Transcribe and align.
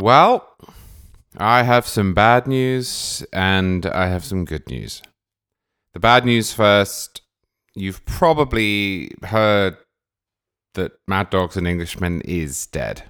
Well, 0.00 0.48
I 1.36 1.64
have 1.64 1.84
some 1.84 2.14
bad 2.14 2.46
news 2.46 3.26
and 3.32 3.84
I 3.84 4.06
have 4.06 4.24
some 4.24 4.44
good 4.44 4.68
news. 4.68 5.02
The 5.92 5.98
bad 5.98 6.24
news 6.24 6.52
first. 6.52 7.22
You've 7.74 8.04
probably 8.04 9.12
heard 9.24 9.76
that 10.74 10.92
Mad 11.08 11.30
Dogs 11.30 11.56
and 11.56 11.66
Englishmen 11.66 12.20
is 12.20 12.66
dead. 12.68 13.02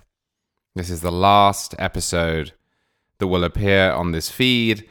This 0.75 0.89
is 0.89 1.03
the 1.03 1.13
last 1.13 1.75
episode 1.79 2.53
that 3.19 3.27
will 3.27 3.45
appear 3.45 3.91
on 3.93 4.13
this 4.13 4.31
feed, 4.31 4.89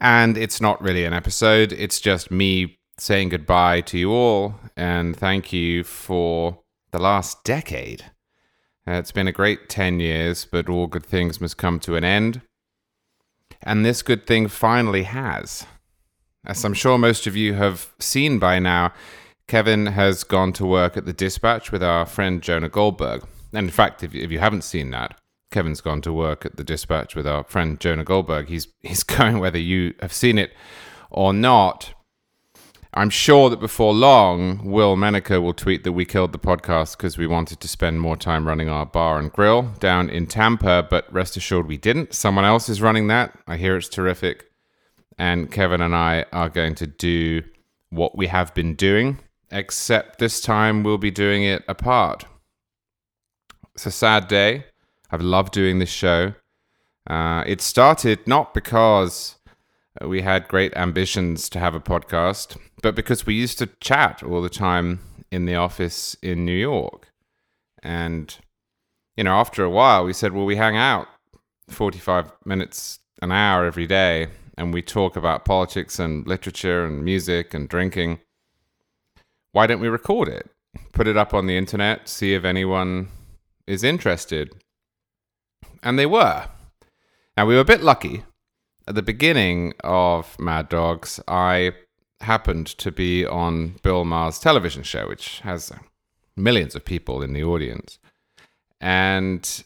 and 0.00 0.36
it's 0.36 0.60
not 0.60 0.82
really 0.82 1.04
an 1.04 1.12
episode, 1.12 1.72
it's 1.72 2.00
just 2.00 2.30
me 2.30 2.78
saying 2.98 3.28
goodbye 3.28 3.80
to 3.82 3.98
you 3.98 4.10
all 4.10 4.54
and 4.76 5.16
thank 5.16 5.52
you 5.52 5.84
for 5.84 6.60
the 6.90 6.98
last 6.98 7.44
decade. 7.44 8.04
Uh, 8.88 8.92
it's 8.92 9.12
been 9.12 9.28
a 9.28 9.32
great 9.32 9.68
10 9.68 10.00
years, 10.00 10.46
but 10.50 10.68
all 10.68 10.86
good 10.86 11.04
things 11.04 11.42
must 11.42 11.58
come 11.58 11.78
to 11.78 11.94
an 11.94 12.04
end. 12.04 12.40
And 13.62 13.84
this 13.84 14.00
good 14.00 14.26
thing 14.26 14.48
finally 14.48 15.02
has. 15.02 15.66
As 16.46 16.64
I'm 16.64 16.72
sure 16.72 16.96
most 16.96 17.26
of 17.26 17.36
you 17.36 17.52
have 17.54 17.92
seen 17.98 18.38
by 18.38 18.58
now, 18.58 18.94
Kevin 19.46 19.86
has 19.86 20.24
gone 20.24 20.54
to 20.54 20.64
work 20.64 20.96
at 20.96 21.04
the 21.04 21.12
dispatch 21.12 21.70
with 21.70 21.82
our 21.82 22.06
friend 22.06 22.40
Jonah 22.40 22.70
Goldberg. 22.70 23.26
And 23.52 23.66
in 23.66 23.70
fact, 23.70 24.02
if, 24.02 24.14
if 24.14 24.30
you 24.30 24.38
haven't 24.38 24.64
seen 24.64 24.90
that, 24.92 25.18
Kevin's 25.50 25.82
gone 25.82 26.00
to 26.02 26.12
work 26.12 26.46
at 26.46 26.56
the 26.56 26.64
dispatch 26.64 27.14
with 27.14 27.26
our 27.26 27.44
friend 27.44 27.78
Jonah 27.78 28.04
Goldberg. 28.04 28.48
He's, 28.48 28.68
he's 28.80 29.02
going 29.02 29.38
whether 29.38 29.58
you 29.58 29.92
have 30.00 30.14
seen 30.14 30.38
it 30.38 30.54
or 31.10 31.34
not. 31.34 31.92
I'm 32.94 33.10
sure 33.10 33.50
that 33.50 33.60
before 33.60 33.92
long, 33.92 34.64
Will 34.64 34.96
Menaker 34.96 35.40
will 35.40 35.52
tweet 35.52 35.84
that 35.84 35.92
we 35.92 36.06
killed 36.06 36.32
the 36.32 36.38
podcast 36.38 36.96
because 36.96 37.18
we 37.18 37.26
wanted 37.26 37.60
to 37.60 37.68
spend 37.68 38.00
more 38.00 38.16
time 38.16 38.46
running 38.46 38.68
our 38.68 38.86
bar 38.86 39.18
and 39.18 39.30
grill 39.30 39.74
down 39.78 40.08
in 40.08 40.26
Tampa, 40.26 40.86
but 40.88 41.12
rest 41.12 41.36
assured 41.36 41.66
we 41.66 41.76
didn't. 41.76 42.14
Someone 42.14 42.46
else 42.46 42.68
is 42.68 42.80
running 42.80 43.08
that. 43.08 43.38
I 43.46 43.56
hear 43.58 43.76
it's 43.76 43.88
terrific. 43.88 44.50
And 45.18 45.50
Kevin 45.52 45.82
and 45.82 45.94
I 45.94 46.24
are 46.32 46.48
going 46.48 46.74
to 46.76 46.86
do 46.86 47.42
what 47.90 48.16
we 48.16 48.28
have 48.28 48.54
been 48.54 48.74
doing, 48.74 49.18
except 49.50 50.18
this 50.18 50.40
time 50.40 50.82
we'll 50.82 50.98
be 50.98 51.10
doing 51.10 51.42
it 51.42 51.64
apart. 51.68 52.24
It's 53.74 53.86
a 53.86 53.90
sad 53.90 54.28
day. 54.28 54.64
I've 55.10 55.22
loved 55.22 55.52
doing 55.52 55.78
this 55.78 55.90
show. 55.90 56.34
Uh, 57.08 57.42
it 57.46 57.60
started 57.60 58.26
not 58.26 58.54
because 58.54 59.37
Uh, 60.00 60.08
we 60.08 60.22
had 60.22 60.48
great 60.48 60.76
ambitions 60.76 61.48
to 61.48 61.58
have 61.58 61.74
a 61.74 61.80
podcast 61.80 62.56
but 62.82 62.94
because 62.94 63.26
we 63.26 63.34
used 63.34 63.58
to 63.58 63.66
chat 63.80 64.22
all 64.22 64.40
the 64.40 64.48
time 64.48 65.00
in 65.30 65.46
the 65.46 65.56
office 65.56 66.16
in 66.22 66.44
New 66.44 66.56
York. 66.56 67.08
And, 67.82 68.36
you 69.16 69.24
know, 69.24 69.34
after 69.34 69.64
a 69.64 69.70
while, 69.70 70.04
we 70.04 70.12
said, 70.12 70.32
well, 70.32 70.46
we 70.46 70.56
hang 70.56 70.76
out 70.76 71.08
45 71.68 72.32
minutes, 72.44 73.00
an 73.20 73.32
hour 73.32 73.64
every 73.64 73.86
day, 73.86 74.28
and 74.56 74.72
we 74.72 74.82
talk 74.82 75.16
about 75.16 75.44
politics 75.44 75.98
and 75.98 76.26
literature 76.26 76.84
and 76.84 77.04
music 77.04 77.52
and 77.52 77.68
drinking. 77.68 78.20
Why 79.52 79.66
don't 79.66 79.80
we 79.80 79.88
record 79.88 80.28
it? 80.28 80.50
Put 80.92 81.08
it 81.08 81.16
up 81.16 81.34
on 81.34 81.46
the 81.46 81.56
internet, 81.56 82.08
see 82.08 82.34
if 82.34 82.44
anyone 82.44 83.08
is 83.66 83.82
interested. 83.82 84.52
And 85.82 85.98
they 85.98 86.06
were. 86.06 86.46
Now, 87.36 87.46
we 87.46 87.54
were 87.54 87.60
a 87.60 87.64
bit 87.64 87.82
lucky. 87.82 88.24
At 88.88 88.94
the 88.94 89.02
beginning 89.02 89.74
of 89.84 90.40
Mad 90.40 90.70
Dogs, 90.70 91.20
I 91.28 91.72
happened 92.22 92.68
to 92.78 92.90
be 92.90 93.26
on 93.26 93.74
Bill 93.82 94.06
Maher's 94.06 94.38
television 94.38 94.82
show, 94.82 95.06
which 95.06 95.40
has 95.40 95.70
millions 96.38 96.74
of 96.74 96.86
people 96.86 97.22
in 97.22 97.34
the 97.34 97.44
audience. 97.44 97.98
And 98.80 99.62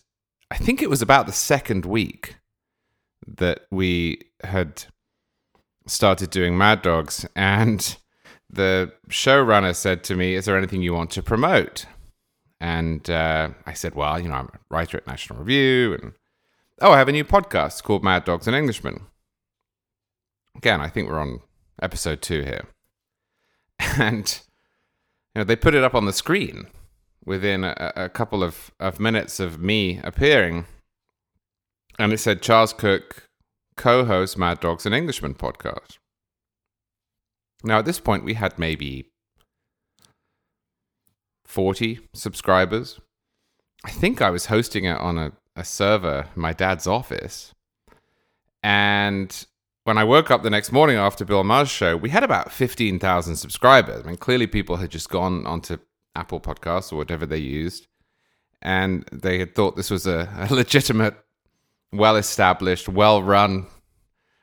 I 0.50 0.56
think 0.56 0.82
it 0.82 0.90
was 0.90 1.02
about 1.02 1.26
the 1.26 1.32
second 1.32 1.86
week 1.86 2.34
that 3.24 3.60
we 3.70 4.22
had 4.42 4.86
started 5.86 6.30
doing 6.30 6.58
Mad 6.58 6.82
Dogs. 6.82 7.24
And 7.36 7.96
the 8.50 8.92
showrunner 9.08 9.76
said 9.76 10.02
to 10.02 10.16
me, 10.16 10.34
Is 10.34 10.46
there 10.46 10.58
anything 10.58 10.82
you 10.82 10.94
want 10.94 11.12
to 11.12 11.22
promote? 11.22 11.86
And 12.60 13.08
uh, 13.08 13.50
I 13.66 13.74
said, 13.74 13.94
Well, 13.94 14.18
you 14.18 14.28
know, 14.28 14.34
I'm 14.34 14.46
a 14.46 14.58
writer 14.68 14.96
at 14.96 15.06
National 15.06 15.38
Review. 15.38 15.94
And 15.94 16.12
oh, 16.80 16.90
I 16.90 16.98
have 16.98 17.08
a 17.08 17.12
new 17.12 17.24
podcast 17.24 17.84
called 17.84 18.02
Mad 18.02 18.24
Dogs 18.24 18.48
and 18.48 18.56
Englishmen. 18.56 19.06
Again, 20.56 20.80
I 20.80 20.88
think 20.88 21.08
we're 21.08 21.18
on 21.18 21.40
episode 21.80 22.22
two 22.22 22.42
here. 22.42 22.66
And 23.98 24.40
you 25.34 25.40
know, 25.40 25.44
they 25.44 25.56
put 25.56 25.74
it 25.74 25.82
up 25.82 25.94
on 25.94 26.06
the 26.06 26.12
screen 26.12 26.66
within 27.24 27.64
a, 27.64 27.92
a 27.96 28.08
couple 28.08 28.42
of, 28.42 28.70
of 28.78 29.00
minutes 29.00 29.40
of 29.40 29.60
me 29.60 30.00
appearing. 30.04 30.66
And 31.98 32.12
it 32.12 32.18
said 32.18 32.42
Charles 32.42 32.72
Cooke 32.72 33.28
co 33.76 34.04
host 34.04 34.38
Mad 34.38 34.60
Dogs 34.60 34.86
and 34.86 34.94
Englishmen 34.94 35.34
podcast. 35.34 35.98
Now, 37.64 37.78
at 37.78 37.84
this 37.84 38.00
point, 38.00 38.24
we 38.24 38.34
had 38.34 38.58
maybe 38.58 39.06
40 41.46 42.00
subscribers. 42.12 43.00
I 43.84 43.90
think 43.90 44.20
I 44.20 44.30
was 44.30 44.46
hosting 44.46 44.84
it 44.84 44.98
on 44.98 45.18
a, 45.18 45.32
a 45.56 45.64
server 45.64 46.26
in 46.34 46.42
my 46.42 46.52
dad's 46.52 46.86
office. 46.86 47.52
And 48.62 49.46
when 49.84 49.98
I 49.98 50.04
woke 50.04 50.30
up 50.30 50.42
the 50.42 50.50
next 50.50 50.72
morning 50.72 50.96
after 50.96 51.24
Bill 51.24 51.44
Maher's 51.44 51.70
show, 51.70 51.96
we 51.96 52.10
had 52.10 52.22
about 52.22 52.52
15,000 52.52 53.36
subscribers. 53.36 54.04
I 54.04 54.08
mean, 54.08 54.16
clearly 54.16 54.46
people 54.46 54.76
had 54.76 54.90
just 54.90 55.08
gone 55.08 55.46
onto 55.46 55.78
Apple 56.14 56.40
Podcasts 56.40 56.92
or 56.92 56.96
whatever 56.96 57.26
they 57.26 57.38
used, 57.38 57.88
and 58.60 59.08
they 59.12 59.38
had 59.38 59.54
thought 59.54 59.76
this 59.76 59.90
was 59.90 60.06
a, 60.06 60.28
a 60.50 60.54
legitimate, 60.54 61.16
well 61.92 62.16
established, 62.16 62.88
well 62.88 63.22
run, 63.22 63.66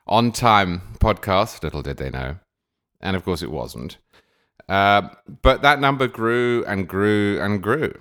on 0.07 0.31
time 0.31 0.81
podcast. 0.99 1.63
Little 1.63 1.81
did 1.81 1.97
they 1.97 2.09
know. 2.09 2.37
And 2.99 3.15
of 3.15 3.23
course, 3.23 3.41
it 3.41 3.51
wasn't. 3.51 3.97
Uh, 4.67 5.09
but 5.41 5.61
that 5.61 5.79
number 5.79 6.07
grew 6.07 6.65
and 6.67 6.87
grew 6.87 7.39
and 7.41 7.63
grew 7.63 7.93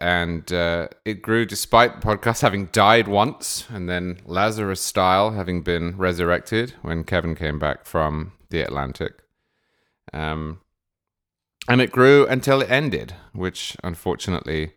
and 0.00 0.50
uh, 0.52 0.88
it 1.04 1.20
grew 1.20 1.44
despite 1.44 2.00
the 2.00 2.06
podcast 2.06 2.40
having 2.40 2.66
died 2.66 3.06
once 3.06 3.66
and 3.68 3.88
then 3.88 4.18
Lazarus 4.24 4.80
style 4.80 5.32
having 5.32 5.62
been 5.62 5.96
resurrected 5.98 6.74
when 6.82 7.04
Kevin 7.04 7.34
came 7.34 7.58
back 7.58 7.84
from 7.84 8.32
the 8.48 8.62
Atlantic. 8.62 9.12
Um, 10.12 10.60
and 11.68 11.80
it 11.80 11.92
grew 11.92 12.26
until 12.26 12.62
it 12.62 12.70
ended, 12.70 13.14
which 13.32 13.76
unfortunately 13.84 14.72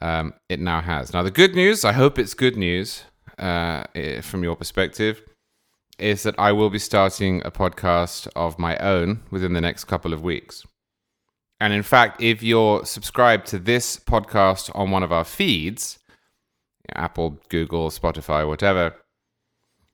um, 0.00 0.34
it 0.48 0.60
now 0.60 0.80
has. 0.80 1.12
Now, 1.12 1.22
the 1.22 1.30
good 1.30 1.54
news, 1.54 1.84
I 1.84 1.92
hope 1.92 2.18
it's 2.18 2.34
good 2.34 2.56
news 2.56 3.04
uh, 3.38 3.84
from 4.22 4.44
your 4.44 4.54
perspective, 4.54 5.22
is 5.98 6.22
that 6.22 6.34
I 6.38 6.52
will 6.52 6.70
be 6.70 6.78
starting 6.78 7.42
a 7.44 7.50
podcast 7.50 8.28
of 8.36 8.58
my 8.58 8.76
own 8.78 9.22
within 9.30 9.52
the 9.52 9.60
next 9.60 9.84
couple 9.84 10.12
of 10.12 10.22
weeks. 10.22 10.64
And 11.60 11.72
in 11.72 11.82
fact, 11.82 12.20
if 12.20 12.42
you're 12.42 12.84
subscribed 12.84 13.46
to 13.48 13.58
this 13.58 13.96
podcast 13.98 14.70
on 14.74 14.90
one 14.90 15.02
of 15.02 15.12
our 15.12 15.24
feeds, 15.24 15.98
Apple, 16.94 17.38
Google, 17.48 17.90
Spotify, 17.90 18.46
whatever, 18.46 18.94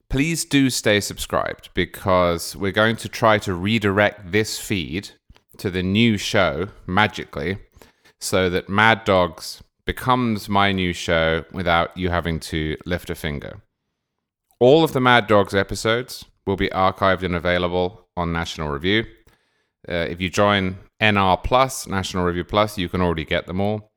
please 0.09 0.45
do 0.45 0.71
stay 0.71 1.01
subscribed 1.01 1.71
because 1.75 2.57
we're 2.57 2.73
going 2.73 2.97
to 2.97 3.09
try 3.09 3.39
to 3.39 3.55
redirect 3.55 4.33
this 4.33 4.59
feed 4.59 5.11
to 5.59 5.71
the 5.71 5.83
new 5.83 6.17
show 6.17 6.69
magically 6.87 7.59
so 8.19 8.51
that 8.51 8.69
Mad 8.69 9.05
Dogs 9.05 9.63
becomes 9.87 10.49
my 10.49 10.73
new 10.73 10.93
show 10.93 11.45
without 11.53 11.97
you 11.97 12.11
having 12.11 12.41
to 12.41 12.77
lift 12.87 13.11
a 13.11 13.15
finger. 13.15 13.63
All 14.59 14.85
of 14.85 14.93
the 14.93 15.01
Mad 15.01 15.27
Dogs 15.27 15.55
episodes 15.55 16.25
will 16.47 16.57
be 16.57 16.69
archived 16.69 17.23
and 17.23 17.35
available 17.35 18.09
on 18.17 18.33
National 18.33 18.69
Review. 18.69 19.05
Uh, 19.89 20.07
if 20.09 20.21
you 20.21 20.29
join 20.29 20.77
NR 21.01 21.43
Plus, 21.43 21.87
National 21.87 22.25
Review 22.25 22.45
Plus, 22.45 22.77
you 22.77 22.89
can 22.89 23.01
already 23.01 23.25
get 23.25 23.47
them 23.47 23.61
all. 23.61 23.91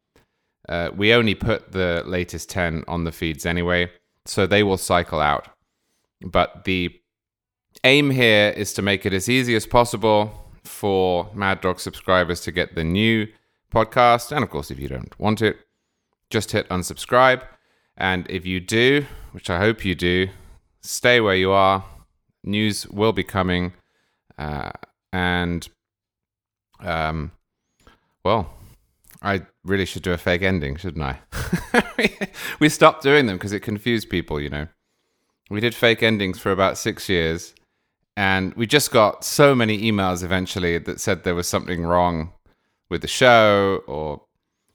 Uh, 0.69 0.89
we 0.95 1.13
only 1.13 1.35
put 1.35 1.71
the 1.71 2.03
latest 2.05 2.49
10 2.49 2.85
on 2.87 3.03
the 3.03 3.11
feeds 3.11 3.45
anyway, 3.45 3.91
so 4.25 4.47
they 4.47 4.63
will 4.63 4.77
cycle 4.77 5.19
out. 5.19 5.49
But 6.21 6.63
the 6.63 6.93
aim 7.83 8.11
here 8.11 8.53
is 8.55 8.73
to 8.73 8.81
make 8.81 9.05
it 9.05 9.13
as 9.13 9.27
easy 9.27 9.55
as 9.55 9.65
possible 9.65 10.31
for 10.63 11.29
Mad 11.33 11.59
Dog 11.61 11.79
subscribers 11.79 12.39
to 12.41 12.51
get 12.51 12.75
the 12.75 12.83
new 12.83 13.27
podcast. 13.73 14.31
And 14.31 14.43
of 14.43 14.49
course, 14.49 14.71
if 14.71 14.79
you 14.79 14.87
don't 14.87 15.17
want 15.19 15.41
it, 15.41 15.57
just 16.29 16.51
hit 16.51 16.69
unsubscribe. 16.69 17.41
And 17.97 18.25
if 18.29 18.45
you 18.45 18.59
do, 18.59 19.05
which 19.33 19.49
I 19.49 19.59
hope 19.59 19.83
you 19.83 19.95
do, 19.95 20.29
stay 20.81 21.19
where 21.19 21.35
you 21.35 21.51
are. 21.51 21.83
News 22.43 22.87
will 22.87 23.13
be 23.13 23.23
coming. 23.23 23.73
Uh, 24.37 24.71
and 25.11 25.67
um, 26.83 27.31
well, 28.23 28.49
I 29.21 29.41
really 29.63 29.85
should 29.85 30.03
do 30.03 30.11
a 30.11 30.17
fake 30.17 30.41
ending, 30.41 30.75
shouldn't 30.75 31.03
I? 31.03 31.19
we 32.59 32.69
stopped 32.69 33.03
doing 33.03 33.25
them 33.25 33.37
because 33.37 33.53
it 33.53 33.61
confused 33.61 34.09
people, 34.09 34.39
you 34.39 34.49
know. 34.49 34.67
We 35.49 35.59
did 35.59 35.75
fake 35.75 36.03
endings 36.03 36.39
for 36.39 36.51
about 36.51 36.77
six 36.77 37.09
years, 37.09 37.53
and 38.17 38.53
we 38.55 38.67
just 38.67 38.91
got 38.91 39.23
so 39.23 39.55
many 39.55 39.91
emails 39.91 40.23
eventually 40.23 40.77
that 40.77 40.99
said 40.99 41.23
there 41.23 41.35
was 41.35 41.47
something 41.47 41.85
wrong 41.85 42.33
with 42.89 43.01
the 43.01 43.07
show 43.07 43.81
or 43.87 44.21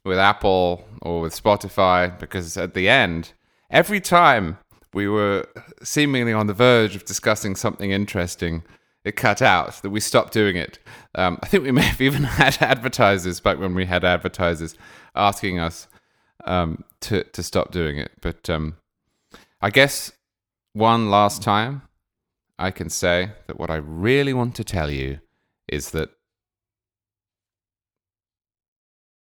with 0.03 0.17
Apple 0.17 0.85
or 1.01 1.21
with 1.21 1.41
Spotify 1.41 2.17
because 2.19 2.57
at 2.57 2.73
the 2.73 2.89
end, 2.89 3.33
every 3.69 4.01
time 4.01 4.57
we 4.93 5.07
were 5.07 5.47
seemingly 5.83 6.33
on 6.33 6.47
the 6.47 6.53
verge 6.53 6.95
of 6.95 7.05
discussing 7.05 7.55
something 7.55 7.91
interesting, 7.91 8.63
it 9.05 9.15
cut 9.15 9.41
out 9.41 9.81
that 9.81 9.89
we 9.89 9.99
stopped 9.99 10.33
doing 10.33 10.55
it. 10.55 10.79
Um, 11.15 11.39
I 11.41 11.47
think 11.47 11.63
we 11.63 11.71
may 11.71 11.83
have 11.83 12.01
even 12.09 12.23
had 12.23 12.57
advertisers 12.61 13.39
back 13.39 13.59
when 13.59 13.75
we 13.75 13.85
had 13.85 14.03
advertisers 14.03 14.75
asking 15.15 15.59
us 15.59 15.87
um, 16.45 16.83
to 17.01 17.23
to 17.23 17.43
stop 17.43 17.71
doing 17.71 17.97
it. 17.97 18.11
But 18.21 18.49
um, 18.49 18.77
I 19.61 19.69
guess 19.69 20.11
one 20.73 21.09
last 21.09 21.41
time, 21.41 21.81
I 22.57 22.71
can 22.71 22.89
say 22.89 23.31
that 23.47 23.59
what 23.59 23.69
I 23.69 23.75
really 23.75 24.33
want 24.33 24.55
to 24.55 24.63
tell 24.63 24.91
you 24.91 25.19
is 25.67 25.91
that 25.91 26.09